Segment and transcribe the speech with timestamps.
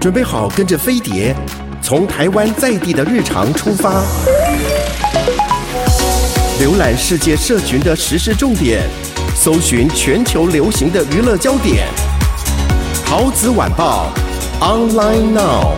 [0.00, 1.36] 准备好跟着飞碟，
[1.82, 4.02] 从台湾在地的日常出发，
[6.58, 8.80] 浏览世界社群的时事重点，
[9.34, 11.86] 搜寻全球流行的娱乐焦点。
[13.04, 14.10] 陶子晚报
[14.62, 15.74] ，online now。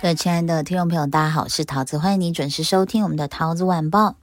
[0.00, 4.14] 各位亲爱的听众朋友，大家好，我是陶子，欢迎你准时收听我们的陶子晚报。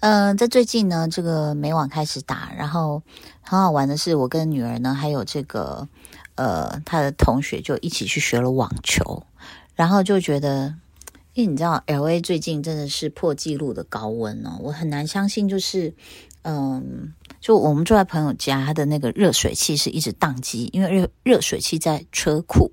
[0.00, 3.00] 呃，在最近呢，这个美网开始打，然后
[3.42, 5.86] 很好玩的是，我跟女儿呢，还有这个。
[6.36, 9.24] 呃，他的同学就一起去学了网球，
[9.74, 10.74] 然后就觉得，
[11.34, 15.94] 因为你知道，LA 最近真的是破纪录的高温哦，我很难相信，就是，
[16.42, 22.70] 嗯，就我们住在朋友家，他的那个热水器是一直宕机，因为热热水器在车库，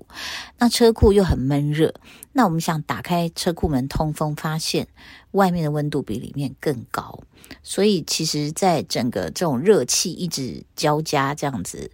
[0.58, 1.94] 那车库又很闷热，
[2.32, 4.88] 那我们想打开车库门通风，发现
[5.30, 7.20] 外面的温度比里面更高，
[7.62, 11.90] 所以其实，在整个这种热气一直交加这样子。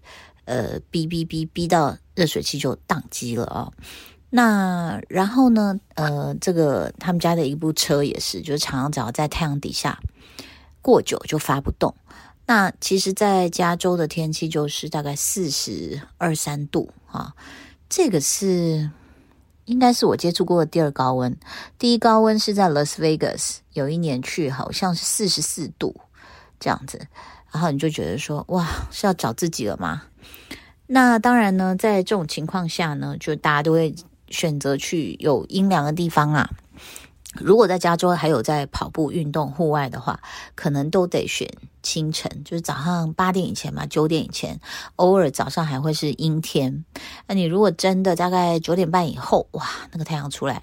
[0.49, 3.71] 呃，逼逼逼逼到热水器就宕机了、哦！
[4.31, 5.79] 那然后呢？
[5.95, 10.01] 呃，这个他们家的一部车也是，就是常常只要在太阳底下
[10.81, 11.95] 过久就发不动。
[12.47, 17.35] 那其实，在加州的天气就是大概四十二三度啊，
[17.91, 18.91] 这个是
[19.67, 21.37] 应该是我接触过的第二高温，
[21.79, 25.95] 第一高温是在 Las Vegas，有一年去好像是四十四度
[26.59, 27.07] 这样子。
[27.51, 30.05] 然后你就觉得说，哇，是要找自己了吗？
[30.91, 33.95] 那当然呢，在这种情况下呢，就大家都会
[34.31, 36.51] 选择去有阴凉的地方啊。
[37.35, 40.19] 如果在加州还有在跑步运动户外的话，
[40.55, 41.47] 可能都得选
[41.83, 44.59] 清晨，就是早上八点以前嘛，九点以前。
[44.97, 46.85] 偶尔早上还会是阴天。
[47.27, 50.63] 那你如果真的大概九点半以后，哇，那个太阳出来。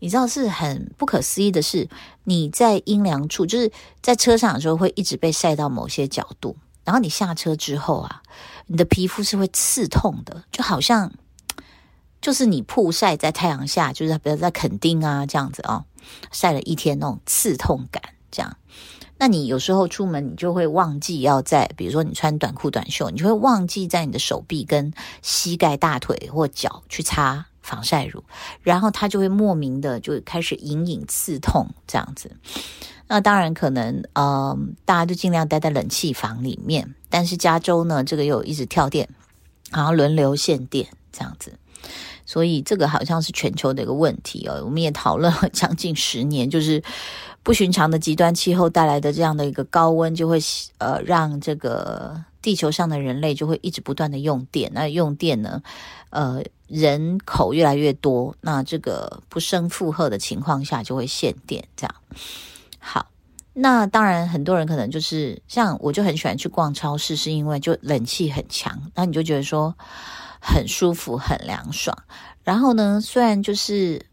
[0.00, 1.88] 你知道是很不可思议的是，
[2.24, 6.56] 你在阴凉处，就是在车上的时候会一直被晒到某些角度，
[6.88, 8.22] 然后你下车之后啊，
[8.66, 11.12] 你的皮肤是会刺痛的，就好像
[12.22, 15.84] 就是你曝晒在太阳下，就是比如在垦丁啊这样子、哦，
[16.32, 18.56] 晒了一天那种刺痛感，这样。
[19.18, 27.44] 那你有时候出门，你就会忘记要在，比如说你穿短裤短袖，你就会忘记在你的手臂跟膝盖、大腿或脚去擦。
[27.60, 28.24] 防晒乳，
[28.62, 32.34] 然后它就会莫名的就开始隐隐刺痛这样子。
[33.08, 36.94] 那当然可能，嗯、大家就尽量待在冷气房里面。
[37.08, 39.08] 但是加州呢，这个又一直跳电，
[39.70, 41.58] 然后轮流限电这样子，
[42.26, 44.62] 所以这个好像是全球的一个问题哦。
[44.64, 46.82] 我们也讨论了将近十年，就是
[47.42, 50.38] 不寻常的极端气候带来的这样的一个高温，就会
[50.76, 54.70] 呃让这个地球上的人类就会一直不断的用电。
[54.74, 55.62] 那用电呢，
[56.10, 56.42] 呃。
[56.68, 61.94] 人口越来越多，那这个不胜负荷的情况下就会限电，这样。
[62.90, 63.10] 好，
[63.52, 69.76] 那当然很多人可能就是像我就很喜欢去逛超市，是因为就冷气很强，那你就觉得说
[70.40, 71.94] 很舒服、很凉爽。
[72.42, 74.06] 然后呢，虽然就是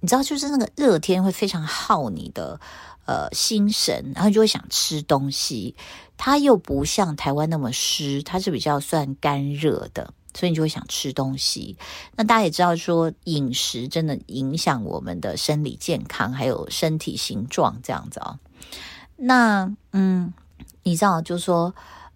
[0.00, 2.58] 你知道，就是那个热天会非常耗你的
[3.04, 5.76] 呃心神，然后就会想吃东西。
[6.16, 10.14] 它又不像台湾那么湿，它是比较算干热的。
[10.34, 11.78] 所以你就会想吃东西。
[12.16, 18.38] 那大家也知道，说饮食真的影响我们的生理健康，还有身体形状这样子啊、哦。
[19.16, 20.32] 那嗯，
[20.82, 21.72] 你知道，就是说，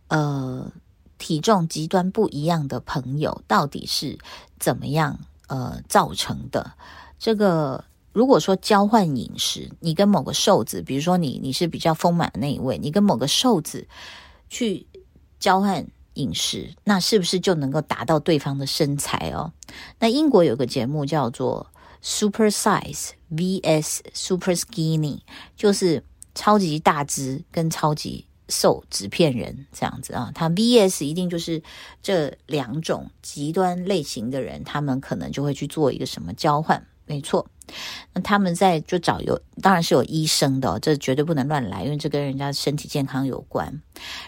[0.09, 0.71] 呃，
[1.17, 4.19] 体重极端不一样的朋友到底是
[4.59, 6.73] 怎么样呃造成的？
[7.19, 13.87] 这个如果说交换饮食，你跟某个瘦子，比如说你你是比较丰满的那一位，你跟某个瘦子
[14.49, 14.87] 去
[15.39, 15.87] 交换。
[16.19, 19.53] 饮食，那是不是就能够达到对方的身材哦？
[19.99, 21.67] 那英国有个节目叫做
[22.03, 25.21] Super Size vs Super Skinny，
[25.57, 26.03] 就是
[26.35, 30.31] 超级大只跟超级瘦纸片人这样子啊。
[30.35, 31.63] 他 vs 一定就是
[32.03, 36.85] 这两种极端类型的人，他们可能就会去做一个什么交换？
[37.09, 37.47] 没错。
[38.15, 43.83] 那他们在就找有，当然是有医生的，这绝对不能乱来，因为这跟人家身体健康有关。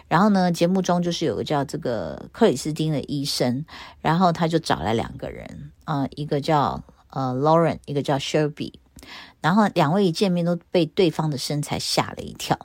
[0.08, 3.64] 然后呢，节目中就是有个叫这个克里斯汀的医生，
[4.00, 8.74] 然后他就找来两个人，啊、一个叫呃 Lauren，一个叫 Shelby，
[9.40, 12.58] 然后两位一见面都被对方的身材吓了一跳。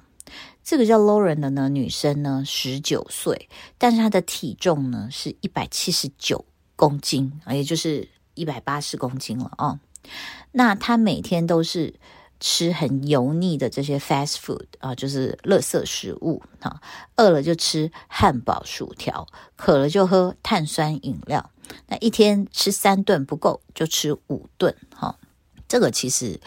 [0.62, 3.48] 这个叫 Lauren 的呢，女生呢十九岁，
[3.78, 6.44] 但是她的体重呢是一百七十九
[6.76, 9.80] 公斤啊，也就是一百八十公斤了啊。
[10.52, 11.96] 那他每天都是
[12.40, 16.82] 吃很油腻的这些 fast food 啊，就是垃圾食物啊。
[17.18, 21.50] 饿了就吃汉堡、薯条，渴了就喝碳酸饮料。
[21.88, 24.76] 那一天吃三顿不够，就吃五顿。
[24.94, 25.18] 哈，
[25.68, 26.40] 这个其实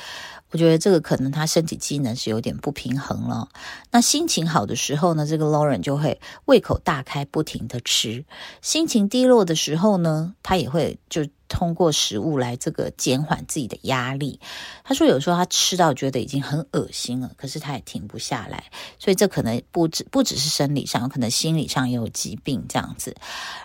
[0.50, 3.48] 我觉得这个可能他身体机能是有点不平衡了。
[3.90, 8.24] 那心情好的时候呢，这个 Lauren 就会胃口大开，不停的吃；
[8.62, 14.38] 心情低落的时候呢，他也会就通过食物来这个减缓自己的压力。
[14.84, 18.64] 他说有时候他吃到觉得已经很恶心了，可是他也停不下来。
[18.98, 23.16] 所以这可能不止不只是生理上，可能心理上也有疾病这样子。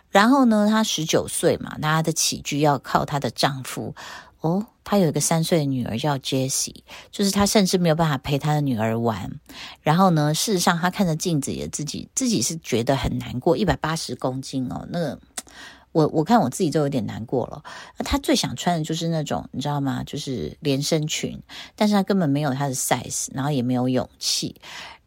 [0.09, 3.95] 然后呢，她十九岁嘛，那她的起居要靠她的丈夫。
[4.41, 9.31] 哦，她有一个三岁的女儿叫 Jessie，就是她甚至没有办法陪她的女儿玩。
[9.81, 15.17] 然后呢，事实上她看着镜子也自己自己是觉得很难过，一百八十公斤哦，那
[15.93, 17.63] 我我看我自己都有点难过了。
[17.99, 20.03] 她最想穿的就是那种你知道吗？
[20.03, 21.41] 就是连身裙，
[21.77, 24.59] 但是她根本没有她的 size，然后也没有勇气。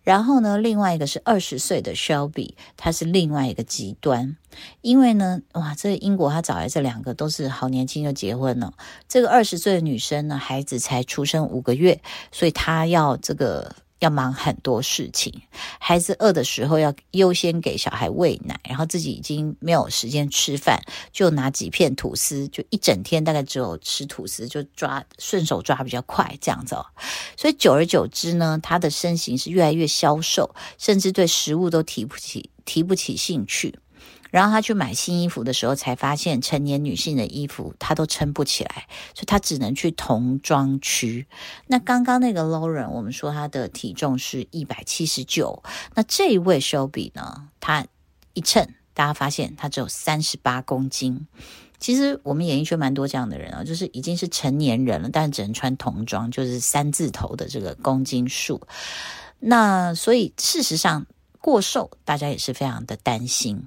[0.03, 4.37] 然后呢，另外一个是二十岁的 Shelby，他是另外一个极端，
[4.81, 8.73] 因为呢，哇，这英国他找来这两个都是好年轻就结婚了。
[9.09, 12.01] 这个二十岁的女生呢，孩子才出生五个月，
[12.31, 13.75] 所以她要这个。
[13.99, 15.33] 要忙很多事情，
[15.79, 20.81] 孩子饿的时候要优先给小孩喂奶，然后自己已经没有时间吃饭，
[21.13, 26.85] 就拿几片吐司，就一整天大概只有吃吐司，就抓顺手抓比较快这样子哦。
[27.37, 33.79] 所以久而久之呢，他的身形是越来越消瘦，甚至对食物都提不起提不起兴趣。
[34.37, 41.27] 然后他去买新衣服的时候，才发现成年女性的衣服他都撑不起来，所以他只能去童装区。
[41.69, 45.63] 那刚刚那个 Lauren，我们说他的体重是一百七十九，
[45.95, 47.87] 那这一位 Shelby 呢，他
[48.35, 51.27] 一称，大家发现他只有三十八公斤。
[51.79, 58.61] 其实我们演艺圈蛮多这样的人啊，就是已经是成年人了，但只能穿童装，就是三字头的这个公斤数。
[59.39, 61.07] 那所以事实上
[61.41, 63.67] 过瘦，大家也是非常的担心。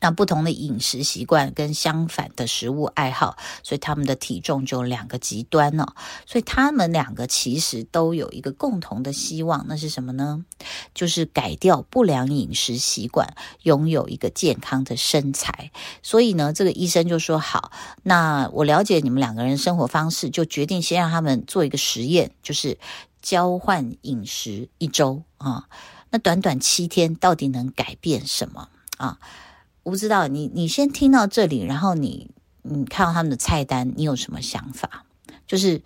[0.00, 5.94] 那不同的饮食习惯跟相反的食物爱好，所以他们的体重就两个极端了。
[6.26, 10.44] 所以他们两个其实都有一个共同的希望，那是什么呢？
[10.92, 15.70] 就是改掉不良饮食习惯，拥有一个健康的身材。
[16.02, 17.70] 所以呢，这个医生就说：“好，
[18.02, 22.76] 那我了解你们两个人生活方式，就决定先让他们做一个实验，就是
[23.22, 25.68] 交换饮食一周啊。
[26.10, 28.68] 那短短七天，到底能改变什么
[28.98, 29.18] 啊？”
[29.86, 35.04] 我不知道你，你先听到这里，然后你你看到他们的菜单，你有什么想法？
[35.46, 35.80] 就是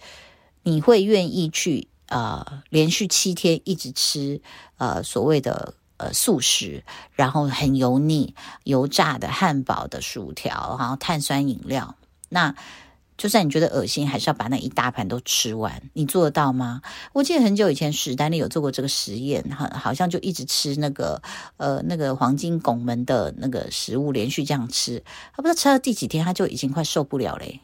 [0.62, 4.41] 你会愿意去呃连续七天一直吃
[4.79, 6.82] 呃所谓的呃素食，
[7.12, 11.94] 然后很油腻、油炸的汉堡的薯条，然后碳酸饮料，
[12.31, 12.55] 那？
[13.20, 16.81] 就算你觉得恶心，还是要把那一大盘都吃完，你做得到吗？
[17.12, 21.20] 我记得很久以前史丹利有做过这个实验，好，好像就一直吃那个
[21.58, 25.05] 呃那个黄金拱门的那个食物，连续这样吃，
[25.37, 27.61] 他不知道吃到第几天，他就已经快受不了嘞，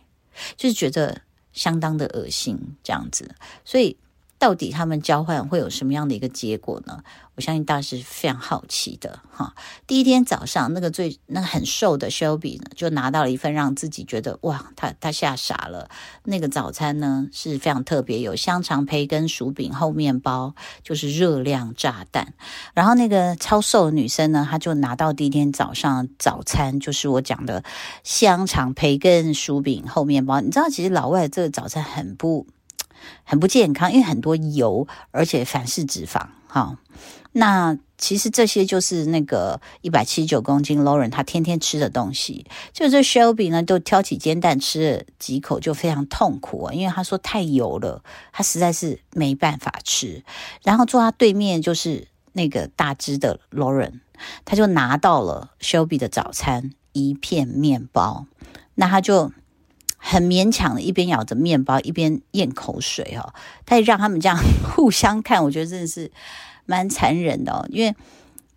[0.59, 1.23] 就是觉得
[1.55, 3.97] 相当的恶心这样子，所以。
[4.39, 7.03] 到底他们交换会有什么样的一个结果呢？
[7.35, 9.55] 我相信大家是非常好奇的哈。
[9.87, 15.91] 第一天早上，那个最那很瘦的 Shelby 呢，就拿到了一份让自己觉得哇，他他吓傻了。
[16.25, 22.33] 那个早餐呢是非常特别，有香肠、培根、薯饼、厚面包，就是热量炸弹。
[22.73, 27.63] 然后那个超瘦的女生呢，她就拿到第一天早上早餐，就是我讲的
[28.03, 30.41] 香肠、培根、薯饼、厚面包。
[30.41, 32.47] 你知道，其实老外这个早餐很不。
[33.25, 36.27] 很不健康，因为很多油，而且反式脂肪。
[36.49, 36.79] 哈，
[37.33, 42.47] 那其实这些就是那个一百七十九公斤 Lauren 他天天吃的东西。
[42.73, 48.03] 就这 Shelby 呢，就挑起煎蛋吃了几口就非常痛苦啊，因为他说太油了，
[48.33, 50.25] 他实在是没办法吃。
[50.63, 54.01] 然后坐他对面就是那个大只的 Lauren，
[54.45, 58.27] 他就拿到了 Shelby 的早餐一片面包，
[58.77, 59.33] 那他就。
[59.97, 63.33] 很勉强的，一边咬着面包，一边咽口水哦。
[63.65, 66.11] 他也让他们这样互相看，我觉得真的是
[66.65, 67.67] 蛮残忍的哦。
[67.71, 67.95] 因为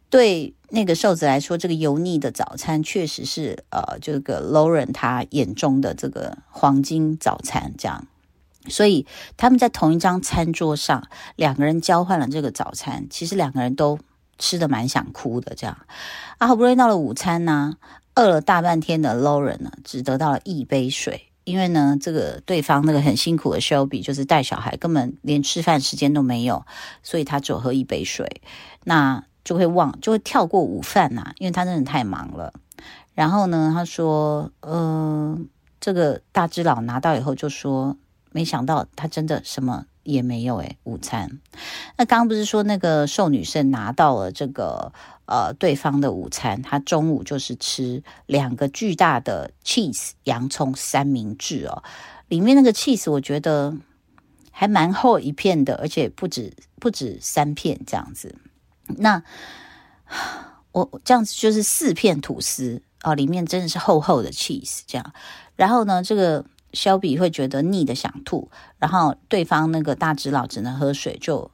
[0.09, 8.05] 对那个瘦子来说，这个油腻的早餐确实是呃，这个 Lauren 他眼中的这个黄金早餐这样。
[8.67, 13.97] 所以他们在同一张餐桌上，两个人交换了这个早餐，其实两个人都
[14.37, 15.77] 吃得蛮想哭的这样。
[16.37, 17.77] 啊，好不容易到了午餐呢，
[18.15, 21.28] 饿了大半天的 Lauren 呢，只得到了一杯水。
[21.49, 26.63] 因为呢，这个对方那个很辛苦的 Shelby 就是带小孩，根本连吃饭时间都没有，
[27.01, 28.41] 所以他只喝一杯水，
[28.83, 32.53] 那就会忘，就会跳过午饭呐，因为他真的太忙了。
[33.15, 35.35] 然后呢，他说，呃，
[35.79, 37.97] 这个大只佬拿到以后就说，
[38.31, 41.39] 没想到他真的什么也没有诶，午餐。
[41.97, 44.91] 那刚刚不是说那个瘦女生拿到了这个。
[45.31, 51.83] 呃，对方的午餐，她中午就是吃两个巨大的 cheese 洋葱三明治哦，
[52.29, 53.77] 里面那个 cheese 我觉得
[54.49, 58.33] 还蛮厚一片的，而且不止不止三片这样子。
[58.87, 59.21] 那
[60.71, 65.13] 我这样子就是四片吐司哦，里面真的是厚厚的 cheese 这样。
[65.55, 71.51] 然后呢，这个 Shelby 会觉得腻的想吐，然后对方那个大只佬只能喝水，就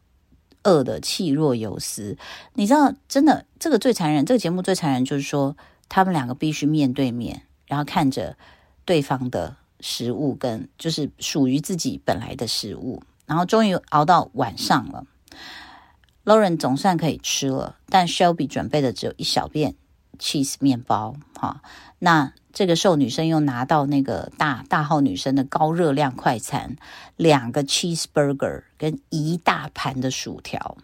[0.63, 2.17] 饿得气若游丝。
[2.53, 5.55] 你知道，真的这个最残忍，这个节目最残忍就是说，
[5.89, 8.37] 他们两个必须面对面，然后看着
[8.85, 9.57] 对方的。
[9.81, 15.05] 食物跟就是属于自己本来的食物，然后终于熬到晚上了
[16.23, 19.75] ，Lauren 总算可以吃了，但 Shelby 准备的只有一小片
[20.17, 21.17] cheese 面包。
[21.37, 21.61] 哈，
[22.05, 26.75] 那这个瘦女生又拿到那个大大号女生的高热量快餐，
[27.15, 30.77] 两个 cheeseburger 跟一大盘的薯条。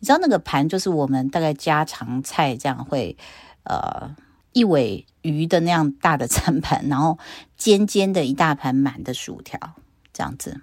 [0.00, 3.16] 你知道那个盘就是我们大概家常菜这样会，
[3.62, 4.16] 呃。
[4.56, 7.18] 一尾鱼的那样大的餐盘，然后
[7.56, 9.58] 尖尖的一大盘满的薯条，
[10.12, 10.60] 这样子。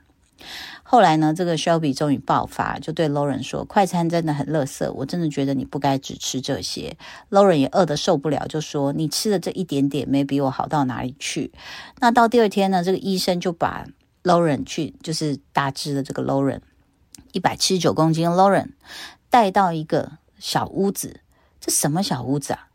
[0.92, 6.98] 后来呢，这个 Shelby 终于爆发，就对 Lauren 说：“快餐真的很垃圾，我真的觉得你不该只吃这些。
[7.30, 11.54] ”Lauren 也饿得受不了，就说：“你吃的这一点点没比我好到哪里去。”
[12.02, 13.86] 那到第二天呢，这个医生就把
[14.24, 16.60] Lauren 去，就是大只的这个 Lauren，
[17.32, 18.72] 一百七十九公斤 Lauren
[19.30, 21.22] 带到一个小屋子，
[21.62, 22.68] 这什么小屋子啊？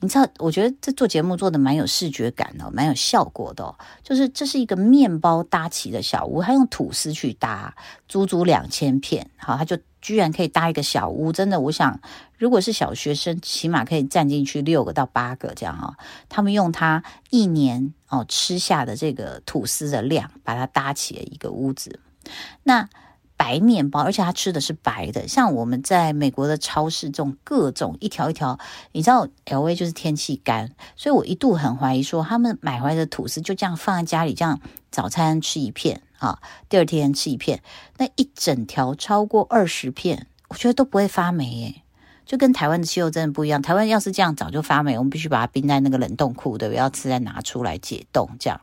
[0.00, 3.74] 你知道，我觉得这做节目做的蛮有视觉感的，蛮有效果的。
[4.02, 7.74] 就是这是一个面包搭起的小屋，他用吐司去搭，
[8.08, 9.30] 足足两千片。
[9.36, 12.00] 好，他就居然可以搭一个小屋，真的，我想
[12.38, 15.96] 如果是小学生，起码可以站进去六个到八个这样哈。
[16.28, 22.00] 他们用他一年哦吃下的这个吐司的量，把它搭起了一个屋子。
[22.62, 22.88] 那。
[23.36, 25.28] 白面包，而且他吃的是白的。
[25.28, 28.58] 像我们在美国的超市，这种各种一条一条，
[28.92, 37.62] 你知道，LA 就是天气干，所以我一度很怀疑说，他们买回来的吐司就这样放在家里，这样早餐吃一片啊，第二天吃一片，
[37.98, 41.82] 那一整条超过二十片，我觉得都不会发霉耶，
[42.24, 43.60] 就跟台湾的气候真的不一样。
[43.60, 46.78] 台湾要是这样早就发霉，我们必须把它冰在那个冷冻库，对不对？
[46.78, 48.60] 要吃再拿出来解冻，这样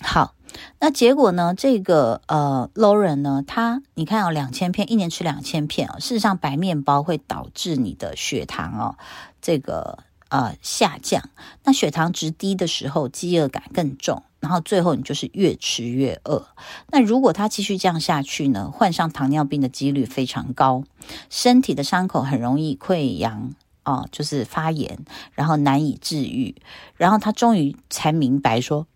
[0.00, 0.34] 好。
[0.78, 1.54] 那结果呢？
[1.54, 6.00] 这个呃，Lauren 呢，他你看哦，两千片，一年吃两千片哦。
[6.00, 8.96] 事实上，白面包会导致你的血糖哦，
[9.42, 9.98] 这个
[10.28, 11.28] 呃下降。
[11.64, 16.46] 那血糖值低的时候，饥饿感更重，然后最后你就是越吃越饿。
[16.88, 20.84] 那如果他继续这样下去呢，患上糖尿病的几率非常高，
[21.28, 23.52] 身体的伤口很容易溃疡
[23.82, 24.98] 啊，就是发炎，
[25.34, 26.54] 然后难以治愈。
[26.96, 28.86] 然后他终于才明白说。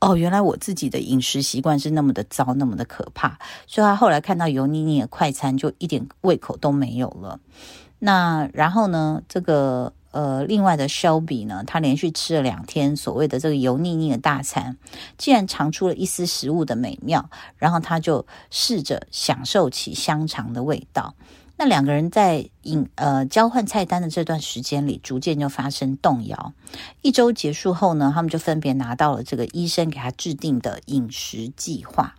[0.00, 7.38] 哦，原来我自己的饮食习惯是那么的糟，那么的可怕，所以他后来看到油腻腻的快餐，就一点胃口都没有了。
[7.98, 14.78] 那然后呢，这个呃，另外的 Shelby 呢，他连续吃了两天所谓的这个油腻腻的大餐，
[15.18, 17.28] 竟然尝出了一丝食物的美妙，
[17.58, 21.14] 然后他就试着享受起香肠的味道。
[21.60, 26.54] 那两个人在饮呃交换菜单的这段时间里，逐渐就发生动摇。
[27.02, 32.14] 一周结束后呢，他们就分别拿到了这个医生给他制定的饮食计划。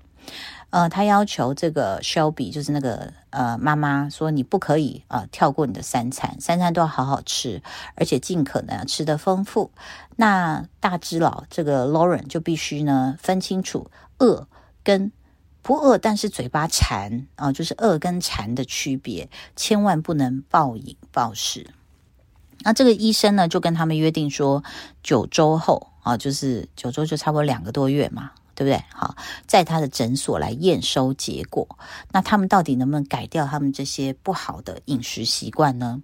[0.70, 7.64] 呃，他要求这个 Shelby 就是那个呃妈妈说，你不可以呃跳过你的三餐，三餐都要好好吃，
[7.96, 9.72] 而且尽可能吃得丰富。
[10.18, 14.48] 那大只佬这个 Lauren 就必须呢分清楚饿
[14.84, 15.12] 跟。
[15.62, 21.70] 不饿，但是嘴巴馋啊，就是饿跟馋的区别，千万不能暴饮暴食。
[22.64, 24.64] 那这个医生呢，就跟他们约定说，
[25.04, 28.84] 九周后啊，就是九周就差不多两个多月嘛，对不对？
[28.94, 29.16] 好，
[29.48, 31.68] 在他的诊所来验收结果。
[32.12, 36.02] 那他们到底能不能改掉他们这些不好的饮食习惯呢？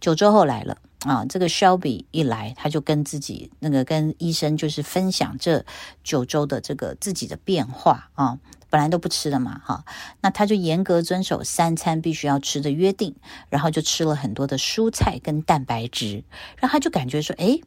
[0.00, 0.78] 九周后来了。
[1.04, 5.64] 啊，这个 Shelby 一来，他就跟自己那个跟医生就是分享这
[6.02, 9.84] 九周的这个自己的变化啊，本来都不吃的嘛，哈，
[10.20, 13.14] 那他就严格遵守三餐必须要吃的约定，
[13.48, 16.24] 然后就吃了很多的蔬菜跟蛋白质，
[16.56, 17.62] 然后他就感觉说，诶，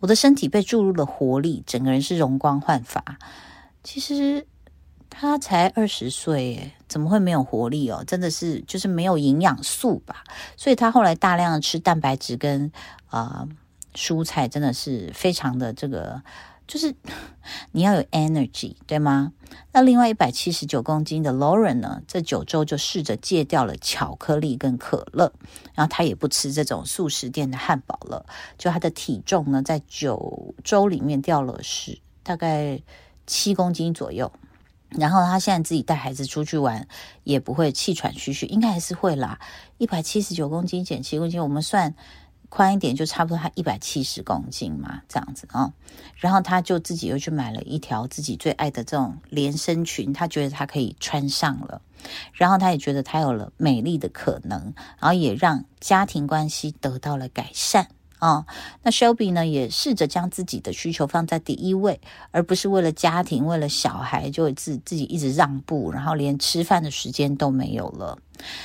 [0.00, 3.02] 我的身体被注入了活力，整个人是容光焕发。
[3.82, 4.46] 其实。
[5.16, 8.02] 他才二十岁，诶，怎么会没有活力哦？
[8.04, 10.24] 真的是就是没有营养素吧？
[10.56, 12.72] 所以他后来大量的吃蛋白质跟
[13.06, 13.48] 啊、呃、
[13.94, 16.20] 蔬菜，真的是非常的这个，
[16.66, 16.94] 就是
[17.72, 19.32] 你要有 energy，对吗？
[19.72, 25.32] 那另外一百七十九公斤的 Lauren 呢，这九周就试着戒掉了巧克力跟可乐，
[25.74, 28.24] 然后他也不吃这种速食店的汉堡了。
[28.56, 32.80] 就他的体重呢，在九周里面掉了十大概
[33.26, 34.32] 七公斤左右。
[34.90, 36.86] 然后他现在自己带孩子出去玩，
[37.24, 39.40] 也不会气喘吁吁，应该还是会啦。
[39.78, 41.92] 一百七十九公斤减七公斤，我们算
[42.54, 45.72] 宽一点就差不多他一百七十公斤嘛，这样子啊、哦。
[46.14, 51.82] 然后他就自己又去买了一条自己最爱的这种连身裙，他觉得他可以穿上了，
[52.32, 57.88] 然后他也觉得他有了美丽的可能，然后也让家庭关系得到了改善。
[58.20, 58.46] 哦，
[58.84, 68.16] 那 Shelby 呢也试着将自己的需求放在第一位，而不是为了家庭、为了小孩就自自己一直让步，然后连吃饭的时间都没有了。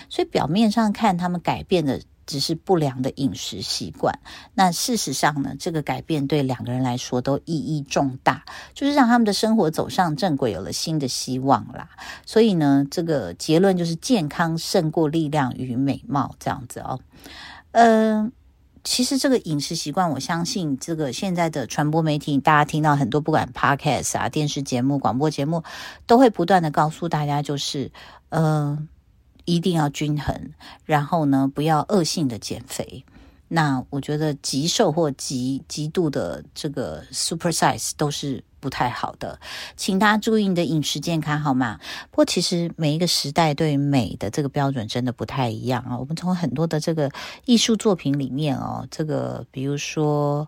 [0.09, 4.19] 所以表面上看，他们改变的只是不良的饮食习惯，
[4.53, 8.45] 那事实上呢，这个改变对两个人来说都意义重大，
[8.75, 11.89] 就是让他们的生活走上正轨，有了新的希望啦。
[12.27, 16.99] 所以呢，这个结论就是健康胜过力量与美貌这样子哦，
[17.71, 18.31] 嗯、
[18.83, 25.63] 其实这个饮食习惯，我相信这个现在的传播媒体，大家听到很多，不管 podcast 啊、电视节目、广播节目，
[26.05, 27.91] 都会不断的告诉大家，就是
[28.29, 28.77] 呃，
[29.55, 30.51] 一定要均衡，
[30.85, 33.03] 然后呢，不要恶性的减肥。
[33.47, 39.39] 那我觉得极瘦或极极度的这个 super size 都是不太好的，
[39.75, 41.79] 请大家注意你的饮食健康好吗？
[42.11, 45.97] 不过其实每一个时代对美的这个标准真的不太一样啊。
[45.97, 47.11] 我们从很多的这个
[47.45, 50.47] 艺术作品里面哦，这个比如说。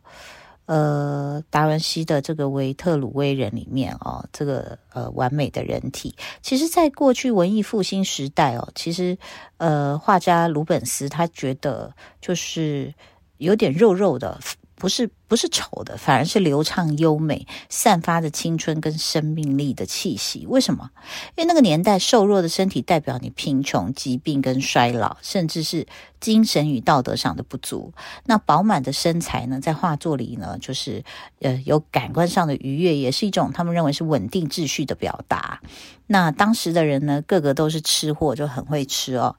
[0.71, 9.17] 呃，达文西的这个维特鲁威人里面哦，这个呃完美的人体，其实，在过去文艺复兴时代哦，其实
[9.57, 12.93] 呃画家鲁本斯他觉得就是
[13.37, 14.39] 有点肉肉的。
[14.81, 20.47] 不是不是丑的，反而是流畅优美，散发着青春跟生命力的气息。
[20.47, 20.89] 为什么？
[21.37, 25.85] 因为那个年代瘦弱的身体代表你贫穷、疾病跟衰老，甚至是
[26.19, 27.93] 精神与道德上的不足。
[28.25, 31.03] 那饱满的身材呢，在画作里呢，就是
[31.41, 35.61] 呃有感官上的愉悦，也是一种他们认为是稳定秩序的表达。
[36.07, 39.35] 那当时的人呢，个个都是吃货，就很会吃哦。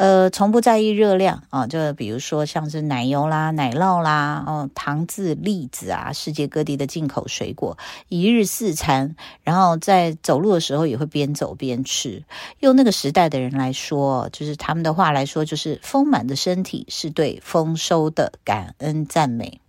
[0.00, 7.76] 呃，从不在意热量啊，就比如说像是奶油啦、奶酪啦、哦糖渍、栗子啊，世界各地的进口水果，
[8.08, 12.24] 一日四餐，然后在走路的时候也会边走边吃。
[12.60, 19.60] 用那个时代的人来说，就是他们的话来说，就是丰满的身体是对丰收的感恩赞美。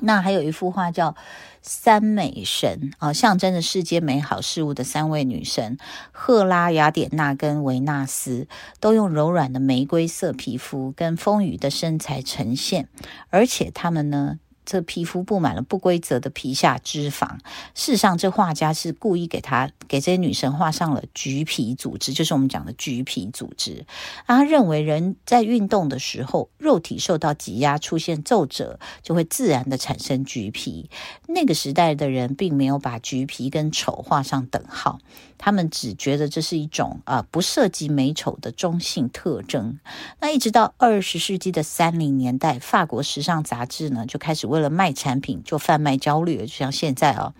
[0.00, 1.10] 那还有一幅画叫
[1.60, 5.78] 《三美神》啊，象征着世间美好事物的三位女神
[6.10, 8.48] 赫拉、雅典娜跟维纳斯，
[8.80, 12.88] 都用柔软的玫瑰色皮肤跟丰腴的身材呈现，
[13.30, 17.38] 而且她们呢，这皮肤布满了不规则的皮下脂肪。
[17.74, 23.84] 事实上，这画家是故意给他给这些女生画上了橘皮组织，就是我们讲的橘皮组织。
[24.26, 30.90] 他认为人在运动的时候，肉体受到挤压，出现皱褶，就会自然的产生橘皮。
[31.26, 34.98] 那个时代的人并没有把橘皮跟丑画上等号。
[35.38, 39.80] 他们只觉得这是一种啊、呃、不涉及美丑的中性特征。
[40.20, 47.34] 那一直到二十世纪的三零年代，法国时尚杂志呢就开始为了卖产品就贩卖焦虑，就像现在啊、哦，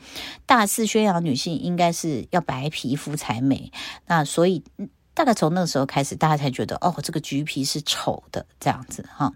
[0.46, 3.70] 大肆宣扬女性应该是要白皮肤才美。
[4.06, 4.64] 那所以
[5.14, 9.32] 大概从那个时候开始，大家才觉得哦，这个橘皮是丑的这样子哈。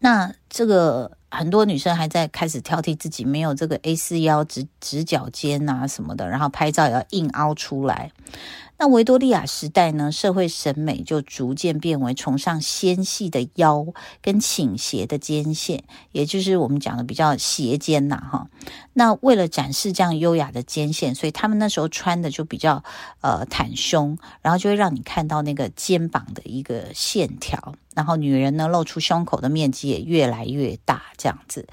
[0.00, 1.12] 那这个。
[1.30, 8.10] 很多女生还在开始挑剔自己没有这个 A 四腰直直角肩啊什么的，然后拍照也要硬凹出来。
[8.78, 13.84] 那维多利亚时代呢，社会审美就逐渐变为崇尚纤细的腰
[14.22, 18.48] 跟倾斜的肩线，也就是我们讲的比较斜肩呐，哈。
[18.92, 22.84] 那为了展示这样优雅的肩线，所以他们那时候穿的就比较
[23.20, 31.66] 呃袒胸，然后就会让你看到那个肩膀的一个线条，然后女人呢露出胸口的面积也越来越大，这样子。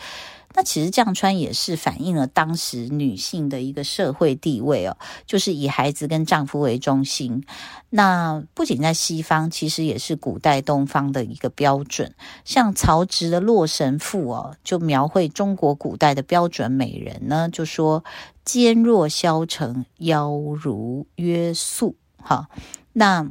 [0.57, 7.43] 那其实这样穿也是反映了当时女性的一个社会地位哦，就是以孩子跟丈夫为中心。
[7.89, 12.15] 那不仅在西方，其实也是古代东方的一个标准。
[12.45, 18.05] 像曹植的《洛神赋》哦，就描绘中国古代的标准美人呢，就说
[18.45, 21.97] 肩若削成，腰如约素。
[22.17, 22.47] 哈，
[22.93, 23.29] 那。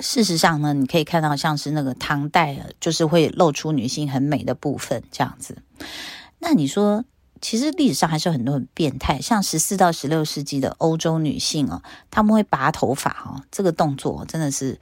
[0.00, 5.62] 事实上呢，你可以看到像是那个唐代，就是会露出女性很美的部分这样子。
[6.38, 7.04] 那你说，
[7.40, 14.78] 其实历史上还是有很多很变态，像十四到十六世纪的欧洲女性哦，她们会拔头发哦，这个动作真的是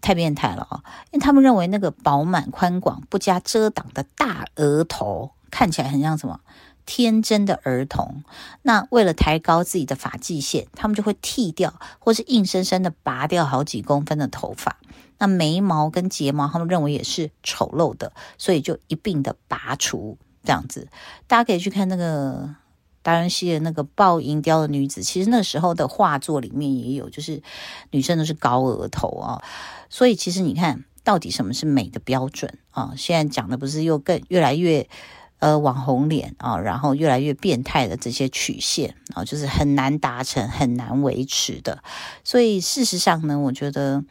[0.00, 6.40] 太变态了哦，因为他们认为那个饱满宽广、不加遮挡的大额头看起来很像什么？
[6.90, 8.24] 天真的儿童，
[8.62, 14.78] 那为了抬高自己的发际线，他们就会剃掉，或是硬生生的拔掉好几公分的头发。
[15.18, 20.16] 那眉毛跟睫毛，他们认为也是丑陋的，所以就一并的拔除。
[20.42, 20.88] 这样子，
[21.26, 22.54] 大家可以去看那个
[23.02, 27.42] 达文西的那个抱银雕的女子，其实那时候的画作里面也有，就是
[27.90, 29.42] 女生都是高额头啊、
[29.90, 30.84] 所以其实你看。
[31.04, 32.92] 到底什么是美的标准啊？
[32.94, 34.86] 现在讲的不是又更越来越
[35.38, 41.82] 呃网红脸啊，然后越来越变态的这些曲线啊，就是很难达成、很难维持的。
[42.24, 44.04] 所以事实上呢，我觉得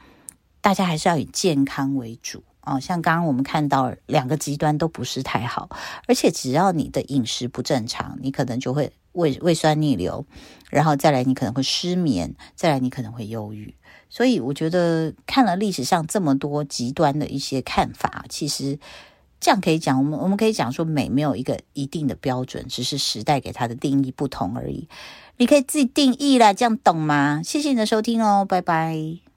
[0.62, 2.80] 大家还是要以健康为主啊。
[2.80, 5.70] 像刚刚我们看到两个极端都不是太好，
[6.08, 10.26] 而且只要你的饮食不正常，你可能就会胃胃酸逆流，
[10.70, 13.76] 然后再来你可能会失眠，再来你可能会忧郁。
[14.10, 18.80] 所以我觉得看了历史上这么多极端的一些看法，其实
[19.40, 24.88] 这样可以讲，我们我们可以讲说美没有一个一定的标准，只是时代给它的定义不同而已。
[25.38, 27.42] 你可以自己定义啦，这样懂吗？
[27.44, 29.37] 谢谢你的收听哦，拜拜。